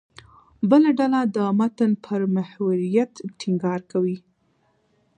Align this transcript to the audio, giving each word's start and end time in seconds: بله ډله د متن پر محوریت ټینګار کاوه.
بله 0.69 0.89
ډله 0.99 1.21
د 1.35 1.37
متن 1.59 1.91
پر 2.03 2.21
محوریت 2.35 3.11
ټینګار 3.39 3.79
کاوه. 3.91 4.17